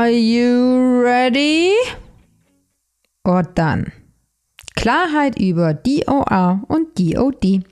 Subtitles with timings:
[0.00, 1.72] Are you ready?
[3.22, 3.92] Und dann
[4.74, 7.62] Klarheit über DOR und DOD.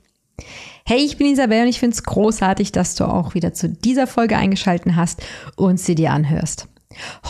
[0.84, 4.06] Hey, ich bin Isabel und ich finde es großartig, dass du auch wieder zu dieser
[4.06, 5.22] Folge eingeschaltet hast
[5.56, 6.68] und sie dir anhörst.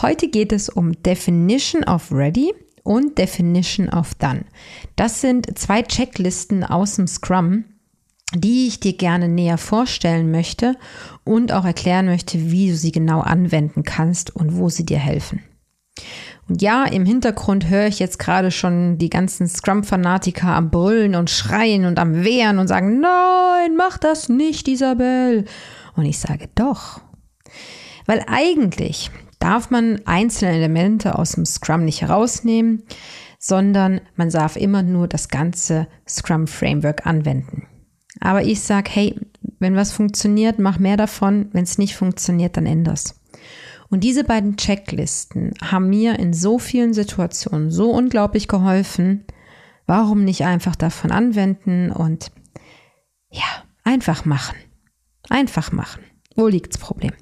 [0.01, 4.43] Heute geht es um Definition of Ready und Definition of Done.
[4.97, 7.63] Das sind zwei Checklisten aus dem Scrum,
[8.35, 10.75] die ich dir gerne näher vorstellen möchte
[11.23, 15.43] und auch erklären möchte, wie du sie genau anwenden kannst und wo sie dir helfen.
[16.47, 21.29] Und ja, im Hintergrund höre ich jetzt gerade schon die ganzen Scrum-Fanatiker am Brüllen und
[21.29, 25.45] Schreien und am Wehren und sagen, nein, mach das nicht, Isabel.
[25.95, 27.01] Und ich sage doch.
[28.07, 32.83] Weil eigentlich darf man einzelne Elemente aus dem Scrum nicht herausnehmen,
[33.37, 37.68] sondern man darf immer nur das ganze Scrum-Framework anwenden.
[38.19, 39.15] Aber ich sage, hey,
[39.59, 41.49] wenn was funktioniert, mach mehr davon.
[41.51, 43.19] Wenn es nicht funktioniert, dann änder's.
[43.89, 49.25] Und diese beiden Checklisten haben mir in so vielen Situationen so unglaublich geholfen.
[49.87, 52.31] Warum nicht einfach davon anwenden und
[53.31, 54.57] ja, einfach machen.
[55.29, 56.03] Einfach machen.
[56.35, 57.13] Wo liegt's Problem?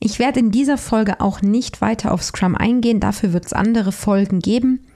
[0.00, 3.92] Ich werde in dieser Folge auch nicht weiter auf Scrum eingehen, dafür wird es andere
[3.92, 4.86] Folgen geben.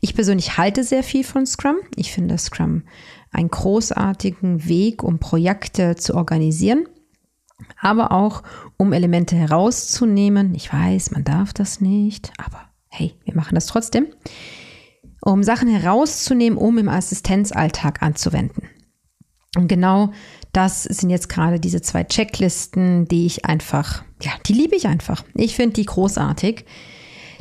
[0.00, 1.76] Ich persönlich halte sehr viel von Scrum.
[1.96, 2.84] Ich finde Scrum
[3.32, 6.86] einen großartigen Weg, um Projekte zu organisieren,
[7.80, 8.42] aber auch
[8.76, 10.54] um Elemente herauszunehmen.
[10.54, 14.06] Ich weiß, man darf das nicht, aber hey, wir machen das trotzdem.
[15.22, 18.68] Um Sachen herauszunehmen, um im Assistenzalltag anzuwenden.
[19.56, 20.12] Und genau
[20.52, 25.24] das sind jetzt gerade diese zwei Checklisten, die ich einfach, ja, die liebe ich einfach.
[25.34, 26.64] Ich finde die großartig.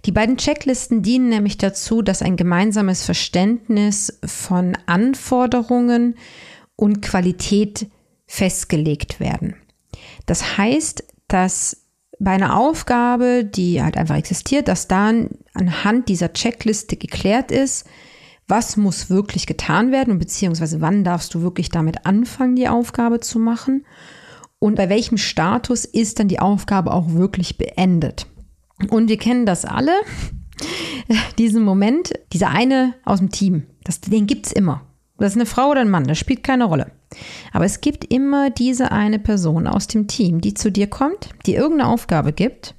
[0.06, 6.16] Die beiden Checklisten dienen nämlich dazu, dass ein gemeinsames Verständnis von Anforderungen
[6.76, 7.88] und Qualität
[8.26, 9.56] festgelegt werden.
[10.26, 11.78] Das heißt, dass
[12.20, 17.86] bei einer Aufgabe, die halt einfach existiert, dass dann anhand dieser Checkliste geklärt ist,
[18.48, 23.20] was muss wirklich getan werden und beziehungsweise wann darfst du wirklich damit anfangen, die Aufgabe
[23.20, 23.86] zu machen
[24.60, 28.28] und bei welchem Status ist dann die Aufgabe auch wirklich beendet.
[28.90, 29.94] Und wir kennen das alle,
[31.38, 34.86] diesen Moment, dieser eine aus dem Team, das, den es immer.
[35.18, 36.92] Das ist eine Frau oder ein Mann, das spielt keine Rolle.
[37.54, 41.54] Aber es gibt immer diese eine Person aus dem Team, die zu dir kommt, die
[41.54, 42.76] irgendeine Aufgabe gibt.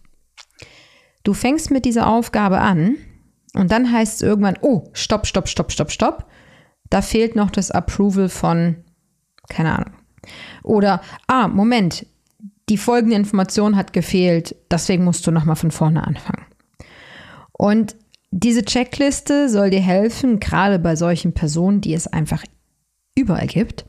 [1.22, 2.96] Du fängst mit dieser Aufgabe an
[3.54, 6.26] und dann heißt es irgendwann, oh, stopp, stopp, stopp, stopp, stopp.
[6.90, 8.76] Da fehlt noch das Approval von,
[9.48, 9.92] keine Ahnung.
[10.64, 12.06] Oder, ah, Moment,
[12.72, 16.46] die folgende Information hat gefehlt, deswegen musst du nochmal von vorne anfangen.
[17.52, 17.96] Und
[18.30, 22.44] diese Checkliste soll dir helfen, gerade bei solchen Personen, die es einfach
[23.14, 23.84] überall gibt,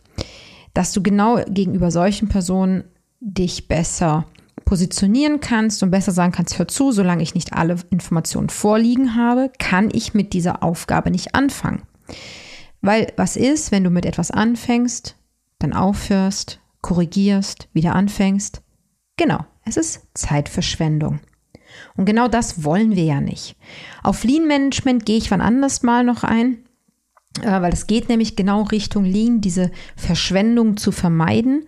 [0.74, 2.84] dass du genau gegenüber solchen Personen
[3.22, 4.26] dich besser
[4.66, 9.50] positionieren kannst und besser sagen kannst, hör zu, solange ich nicht alle Informationen vorliegen habe,
[9.60, 11.84] kann ich mit dieser Aufgabe nicht anfangen.
[12.82, 15.16] Weil was ist, wenn du mit etwas anfängst,
[15.60, 18.63] dann aufhörst, korrigierst, wieder anfängst,
[19.18, 21.20] Genau, es ist Zeitverschwendung.
[21.96, 23.56] Und genau das wollen wir ja nicht.
[24.04, 26.64] Auf Lean Management gehe ich wann anders mal noch ein,
[27.42, 31.68] äh, weil es geht nämlich genau Richtung Lean, diese Verschwendung zu vermeiden.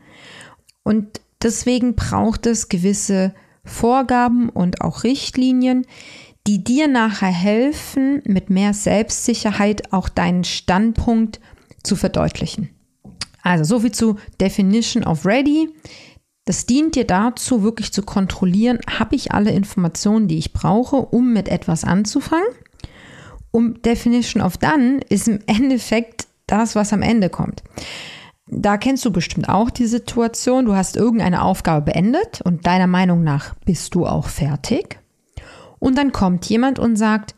[0.83, 5.85] Und deswegen braucht es gewisse Vorgaben und auch Richtlinien,
[6.47, 11.39] die dir nachher helfen, mit mehr Selbstsicherheit auch deinen Standpunkt
[11.83, 12.69] zu verdeutlichen.
[13.41, 15.69] Also so viel zu Definition of Ready.
[16.45, 21.33] Das dient dir dazu, wirklich zu kontrollieren, habe ich alle Informationen, die ich brauche, um
[21.33, 22.47] mit etwas anzufangen.
[23.49, 27.63] Um Definition of Done ist im Endeffekt das, was am Ende kommt.
[28.47, 33.23] Da kennst du bestimmt auch die Situation, du hast irgendeine Aufgabe beendet und deiner Meinung
[33.23, 34.99] nach bist du auch fertig.
[35.79, 37.33] Und dann kommt jemand und sagt,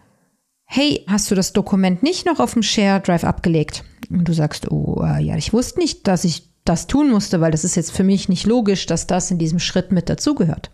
[0.65, 3.85] hey, hast du das Dokument nicht noch auf dem Share Drive abgelegt?
[4.09, 7.51] Und du sagst, oh äh, ja, ich wusste nicht, dass ich das tun musste, weil
[7.51, 10.71] das ist jetzt für mich nicht logisch, dass das in diesem Schritt mit dazugehört.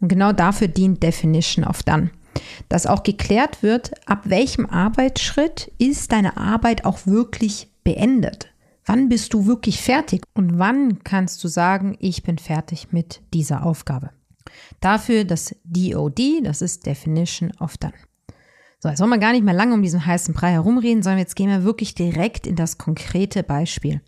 [0.00, 2.10] Und genau dafür dient Definition of Done.
[2.68, 8.48] Dass auch geklärt wird, ab welchem Arbeitsschritt ist deine Arbeit auch wirklich beendet.
[8.86, 13.66] Wann bist du wirklich fertig und wann kannst du sagen, ich bin fertig mit dieser
[13.66, 14.10] Aufgabe?
[14.80, 17.92] Dafür das DOD, das ist Definition of Done.
[18.80, 21.34] So, jetzt wollen wir gar nicht mehr lange um diesen heißen Brei herumreden, sondern jetzt
[21.34, 24.00] gehen wir wirklich direkt in das konkrete Beispiel.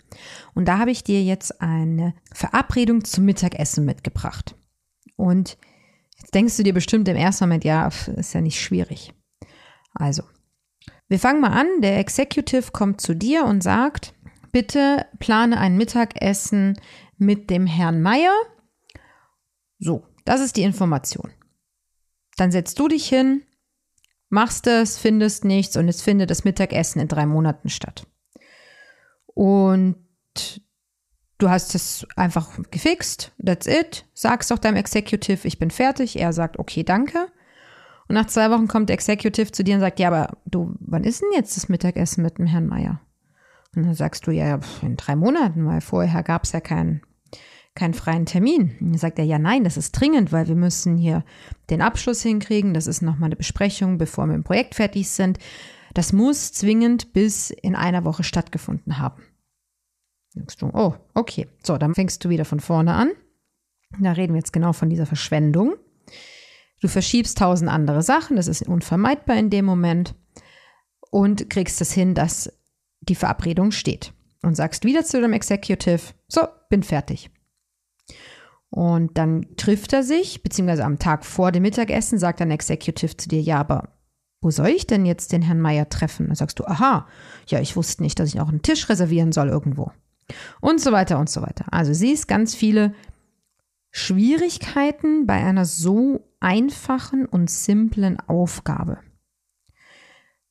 [0.54, 4.54] Und da habe ich dir jetzt eine Verabredung zum Mittagessen mitgebracht.
[5.16, 5.58] Und
[6.18, 9.12] jetzt denkst du dir bestimmt im ersten Moment, ja, ist ja nicht schwierig.
[9.92, 10.22] Also,
[11.08, 11.66] wir fangen mal an.
[11.80, 14.14] Der Executive kommt zu dir und sagt,
[14.52, 16.78] bitte plane ein Mittagessen
[17.18, 18.34] mit dem Herrn Meier.
[19.80, 21.32] So, das ist die Information.
[22.36, 23.42] Dann setzt du dich hin,
[24.30, 28.06] machst es, findest nichts und es findet das Mittagessen in drei Monaten statt.
[29.26, 29.96] Und
[31.38, 36.32] du hast es einfach gefixt, that's it, sagst auch deinem Executive, ich bin fertig, er
[36.32, 37.28] sagt, okay, danke.
[38.08, 41.04] Und nach zwei Wochen kommt der Executive zu dir und sagt, ja, aber du, wann
[41.04, 43.00] ist denn jetzt das Mittagessen mit dem Herrn Meier?
[43.74, 47.02] Und dann sagst du, ja, in drei Monaten, weil vorher gab es ja keinen
[47.74, 48.76] keinen freien Termin.
[48.80, 51.24] Und dann sagt er, ja, nein, das ist dringend, weil wir müssen hier
[51.70, 52.74] den Abschluss hinkriegen.
[52.74, 55.38] Das ist nochmal eine Besprechung, bevor wir im Projekt fertig sind.
[55.94, 59.22] Das muss zwingend bis in einer Woche stattgefunden haben.
[60.30, 61.48] Sagst du, oh, okay.
[61.62, 63.10] So, dann fängst du wieder von vorne an.
[63.98, 65.74] Da reden wir jetzt genau von dieser Verschwendung.
[66.80, 70.14] Du verschiebst tausend andere Sachen, das ist unvermeidbar in dem Moment
[71.10, 72.52] und kriegst es hin, dass
[73.00, 74.12] die Verabredung steht.
[74.42, 77.30] Und sagst wieder zu dem Executive, so, bin fertig.
[78.70, 83.28] Und dann trifft er sich, beziehungsweise am Tag vor dem Mittagessen sagt ein Executive zu
[83.28, 83.96] dir, ja, aber
[84.40, 86.28] wo soll ich denn jetzt den Herrn Meier treffen?
[86.28, 87.06] Dann sagst du, aha,
[87.48, 89.90] ja, ich wusste nicht, dass ich auch einen Tisch reservieren soll irgendwo.
[90.60, 91.66] Und so weiter und so weiter.
[91.72, 92.94] Also siehst ganz viele
[93.90, 98.98] Schwierigkeiten bei einer so einfachen und simplen Aufgabe.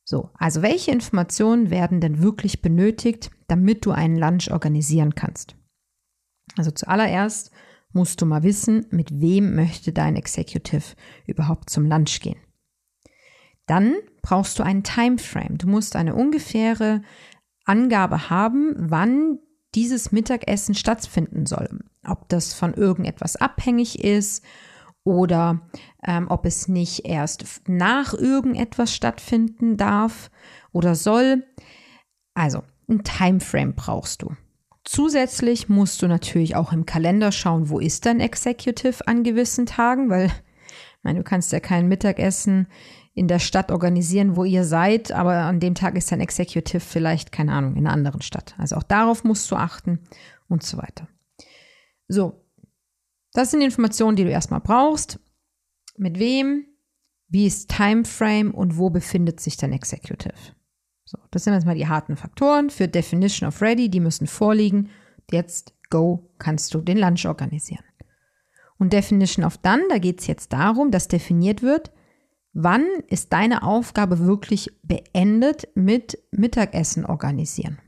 [0.04, 5.56] So, also welche Informationen werden denn wirklich benötigt, damit du einen Lunch organisieren kannst?
[6.56, 7.50] Also zuallererst
[7.92, 10.94] musst du mal wissen, mit wem möchte dein Executive
[11.26, 12.38] überhaupt zum Lunch gehen.
[13.66, 15.58] Dann brauchst du einen Timeframe.
[15.58, 17.02] Du musst eine ungefähre
[17.64, 19.38] Angabe haben, wann
[19.74, 21.80] dieses Mittagessen stattfinden soll.
[22.04, 24.44] Ob das von irgendetwas abhängig ist
[25.04, 25.68] oder
[26.04, 30.30] ähm, ob es nicht erst nach irgendetwas stattfinden darf
[30.72, 31.44] oder soll.
[32.34, 34.34] Also, ein Timeframe brauchst du.
[34.84, 40.08] Zusätzlich musst du natürlich auch im Kalender schauen, wo ist dein Executive an gewissen Tagen,
[40.08, 42.66] weil ich meine, du kannst ja kein Mittagessen
[43.14, 47.32] in der Stadt organisieren, wo ihr seid, aber an dem Tag ist dein Executive vielleicht,
[47.32, 48.54] keine Ahnung, in einer anderen Stadt.
[48.58, 50.00] Also auch darauf musst du achten
[50.48, 51.08] und so weiter.
[52.08, 52.44] So,
[53.32, 55.20] das sind die Informationen, die du erstmal brauchst.
[55.96, 56.66] Mit wem,
[57.28, 60.34] wie ist Timeframe und wo befindet sich dein Executive?
[61.10, 64.90] So, das sind jetzt mal die harten Faktoren für Definition of Ready, die müssen vorliegen.
[65.32, 67.82] Jetzt go, kannst du den Lunch organisieren.
[68.78, 71.90] Und Definition of Done, da geht es jetzt darum, dass definiert wird,
[72.52, 77.80] wann ist deine Aufgabe wirklich beendet mit Mittagessen organisieren.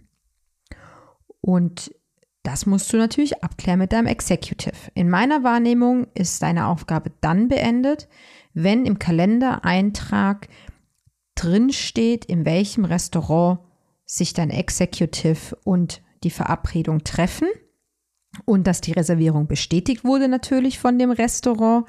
[1.40, 1.94] Und
[2.42, 4.90] das musst du natürlich abklären mit deinem Executive.
[4.94, 8.08] In meiner Wahrnehmung ist deine Aufgabe dann beendet,
[8.52, 10.48] wenn im Kalendereintrag
[11.42, 13.60] drin steht, in welchem Restaurant
[14.04, 17.48] sich dein Executive und die Verabredung treffen
[18.44, 21.86] und dass die Reservierung bestätigt wurde natürlich von dem Restaurant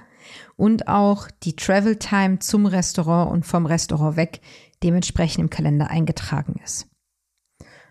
[0.55, 4.41] und auch die Travel Time zum Restaurant und vom Restaurant weg
[4.81, 6.87] dementsprechend im Kalender eingetragen ist.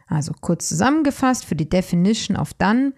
[0.07, 2.95] Also kurz zusammengefasst, für die Definition of Done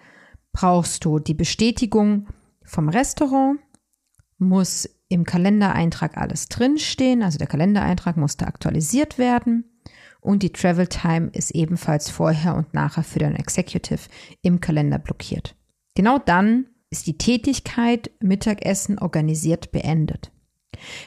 [0.53, 2.29] brauchst du die Bestätigung
[2.65, 3.61] vom Restaurant,
[4.39, 9.65] muss im Kalendereintrag alles drinstehen, also der Kalendereintrag musste aktualisiert werden
[10.21, 14.09] und die Travel Time ist ebenfalls vorher und nachher für den Executive
[14.41, 15.55] im Kalender blockiert.
[15.95, 20.33] Genau dann ist die Tätigkeit Mittagessen organisiert beendet.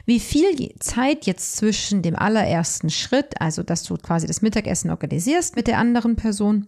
[0.05, 5.55] Wie viel Zeit jetzt zwischen dem allerersten Schritt, also dass du quasi das Mittagessen organisierst
[5.55, 6.67] mit der anderen Person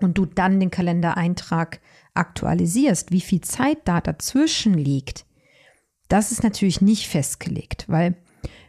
[0.00, 1.80] und du dann den Kalendereintrag
[2.14, 5.24] aktualisierst, wie viel Zeit da dazwischen liegt,
[6.10, 8.16] das ist natürlich nicht festgelegt, weil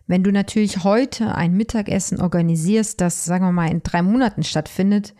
[0.08, 5.14] wenn du natürlich heute ein Mittagessen organisierst, das, sagen wir mal, in drei Monaten stattfindet,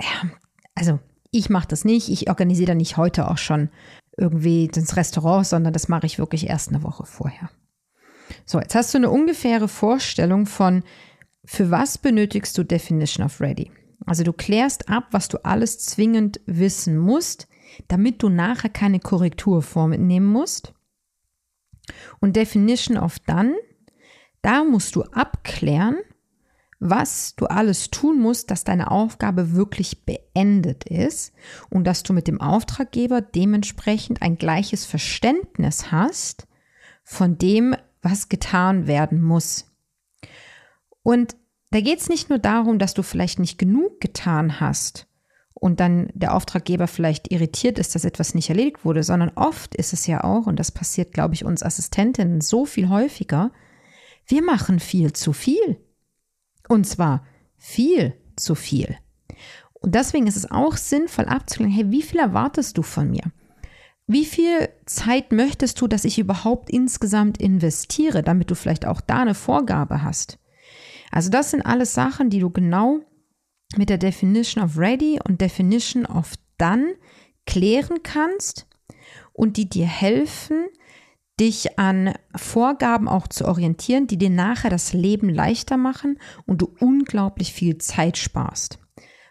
[0.00, 0.30] ja,
[0.74, 0.98] also
[1.30, 3.70] ich mache das nicht, ich organisiere da nicht heute auch schon
[4.16, 7.50] irgendwie das Restaurant, sondern das mache ich wirklich erst eine Woche vorher.
[8.44, 10.82] So, jetzt hast du eine ungefähre Vorstellung von,
[11.44, 13.70] für was benötigst du Definition of Ready?
[14.04, 17.48] Also du klärst ab, was du alles zwingend wissen musst,
[17.88, 20.74] damit du nachher keine Korrektur vornehmen musst.
[22.20, 23.54] Und Definition of Done,
[24.42, 25.96] da musst du abklären,
[26.80, 31.32] was du alles tun musst, dass deine Aufgabe wirklich beendet ist
[31.70, 36.46] und dass du mit dem Auftraggeber dementsprechend ein gleiches Verständnis hast
[37.02, 39.66] von dem, was getan werden muss.
[41.02, 41.36] Und
[41.70, 45.07] da geht es nicht nur darum, dass du vielleicht nicht genug getan hast
[45.60, 49.92] und dann der Auftraggeber vielleicht irritiert ist, dass etwas nicht erledigt wurde, sondern oft ist
[49.92, 53.50] es ja auch, und das passiert, glaube ich, uns Assistentinnen so viel häufiger,
[54.26, 55.78] wir machen viel zu viel.
[56.68, 57.24] Und zwar
[57.56, 58.96] viel zu viel.
[59.72, 63.24] Und deswegen ist es auch sinnvoll abzuklären, hey, wie viel erwartest du von mir?
[64.06, 69.20] Wie viel Zeit möchtest du, dass ich überhaupt insgesamt investiere, damit du vielleicht auch da
[69.20, 70.38] eine Vorgabe hast?
[71.10, 73.00] Also das sind alles Sachen, die du genau
[73.76, 76.94] mit der Definition of Ready und Definition of Done
[77.46, 78.66] klären kannst
[79.32, 80.66] und die dir helfen,
[81.38, 86.74] dich an Vorgaben auch zu orientieren, die dir nachher das Leben leichter machen und du
[86.80, 88.78] unglaublich viel Zeit sparst.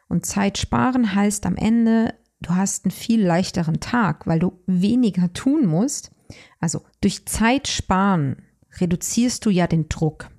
[0.07, 5.33] Und Zeit sparen heißt am Ende, du hast einen viel leichteren Tag, weil du weniger
[5.33, 6.11] tun musst.
[6.59, 8.43] Also durch Zeit sparen
[8.79, 10.29] reduzierst du ja den Druck.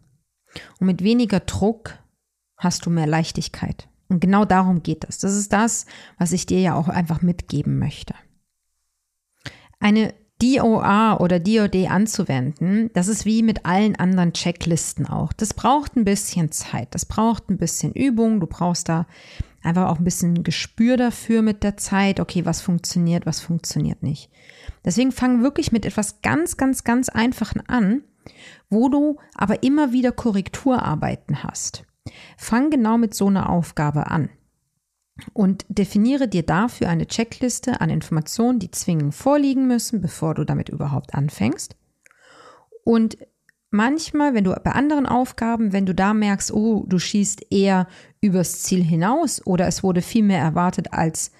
[0.81, 1.99] Und mit weniger Druck
[2.59, 3.89] hast du mehr Leichtigkeit.
[4.09, 5.19] Und genau darum geht es.
[5.19, 5.87] Das ist das,
[6.19, 8.15] was ich dir ja auch einfach mitgeben möchte.
[9.81, 15.33] Eine DOA oder DOD anzuwenden, das ist wie mit allen anderen Checklisten auch.
[15.33, 19.07] Das braucht ein bisschen Zeit, das braucht ein bisschen Übung, du brauchst da
[19.63, 24.31] einfach auch ein bisschen Gespür dafür mit der Zeit, okay, was funktioniert, was funktioniert nicht.
[24.85, 28.03] Deswegen fang wirklich mit etwas ganz, ganz, ganz Einfachen an,
[28.71, 31.85] wo du aber immer wieder Korrekturarbeiten hast.
[32.41, 34.31] Fang genau mit so einer Aufgabe an
[35.33, 40.69] und definiere dir dafür eine Checkliste an Informationen, die zwingend vorliegen müssen, bevor du damit
[40.69, 41.77] überhaupt anfängst.
[42.85, 43.19] Und
[43.71, 47.89] manchmal, wenn du bei anderen Aufgaben, wenn du da merkst, oh, du schießt eher
[48.21, 51.33] übers Ziel hinaus oder es wurde viel mehr erwartet, als,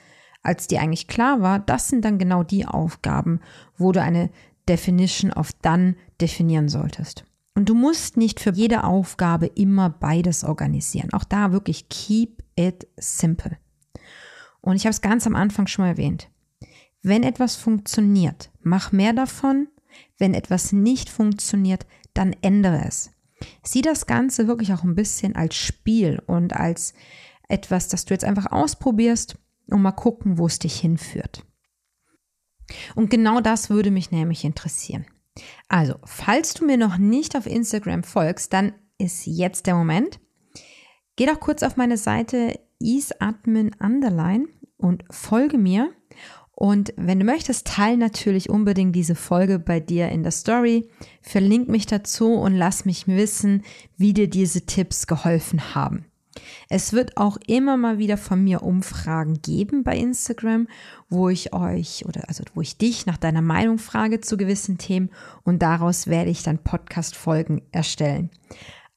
[0.43, 3.41] als dir eigentlich klar war, das sind dann genau die Aufgaben,
[3.77, 4.31] wo du eine
[4.69, 7.25] Definition of Done definieren solltest.
[7.59, 11.13] Und du musst nicht für jede Aufgabe immer beides organisieren.
[11.13, 13.59] Auch da wirklich keep it simple.
[14.61, 16.31] Und ich habe es ganz am Anfang schon mal erwähnt.
[17.03, 19.67] Wenn etwas funktioniert, mach mehr davon.
[20.19, 21.85] Wenn etwas nicht funktioniert,
[22.15, 23.11] dann ändere es.
[23.65, 26.95] Sieh das Ganze wirklich auch ein bisschen als Spiel und als
[27.49, 29.37] etwas, das du jetzt einfach ausprobierst
[29.67, 31.45] und mal gucken, wo es dich hinführt.
[32.95, 35.07] Und genau das würde mich nämlich interessieren.
[35.69, 40.21] Also, falls du mir noch nicht auf Instagram folgst, dann ist jetzt der Moment.
[41.17, 45.91] Geh doch kurz auf meine Seite easeadmin underline und folge mir.
[46.53, 50.91] Und wenn du möchtest, teile natürlich unbedingt diese Folge bei dir in der Story.
[51.23, 53.63] Verlink mich dazu und lass mich wissen,
[53.97, 56.07] wie dir diese Tipps geholfen haben.
[56.69, 60.69] Es wird auch immer mal wieder von mir Umfragen geben bei Instagram,
[61.09, 65.11] wo ich euch oder also wo ich dich nach deiner Meinung frage zu gewissen Themen
[65.45, 68.31] und daraus werde ich dann Podcast Folgen erstellen.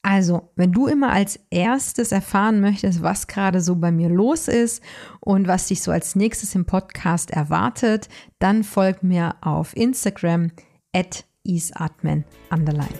[0.03, 4.81] Also, wenn du immer als erstes erfahren möchtest, was gerade so bei mir los ist
[5.19, 10.51] und was dich so als nächstes im Podcast erwartet, dann folg mir auf Instagram
[10.91, 12.99] at easeatman underline.